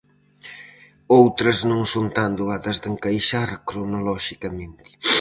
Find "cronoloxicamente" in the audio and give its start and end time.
3.67-4.89